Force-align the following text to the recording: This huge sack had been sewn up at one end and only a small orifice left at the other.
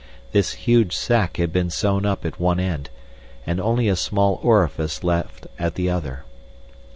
This 0.31 0.53
huge 0.53 0.95
sack 0.95 1.37
had 1.37 1.53
been 1.53 1.69
sewn 1.69 2.07
up 2.07 2.25
at 2.25 2.39
one 2.39 2.59
end 2.59 2.89
and 3.45 3.61
only 3.61 3.87
a 3.87 3.95
small 3.95 4.39
orifice 4.41 5.03
left 5.03 5.45
at 5.59 5.75
the 5.75 5.91
other. 5.91 6.23